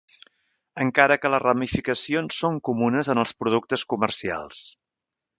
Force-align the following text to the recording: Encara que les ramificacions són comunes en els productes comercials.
Encara 0.83 1.17
que 1.25 1.29
les 1.33 1.41
ramificacions 1.43 2.39
són 2.43 2.57
comunes 2.69 3.11
en 3.15 3.21
els 3.25 3.35
productes 3.43 3.83
comercials. 3.93 4.63